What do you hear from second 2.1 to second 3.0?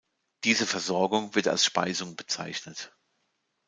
bezeichnet.